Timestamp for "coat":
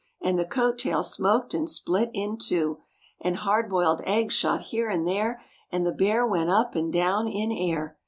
0.45-0.79